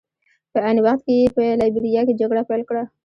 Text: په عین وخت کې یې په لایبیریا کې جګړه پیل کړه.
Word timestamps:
په 0.51 0.57
عین 0.65 0.77
وخت 0.85 1.01
کې 1.05 1.13
یې 1.19 1.27
په 1.35 1.43
لایبیریا 1.59 2.01
کې 2.07 2.17
جګړه 2.21 2.41
پیل 2.49 2.61
کړه. 2.69 2.83